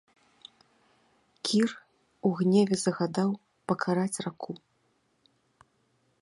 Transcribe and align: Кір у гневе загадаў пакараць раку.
Кір 1.49 1.69
у 2.29 2.31
гневе 2.39 2.75
загадаў 2.85 3.29
пакараць 3.73 4.21
раку. 4.29 4.51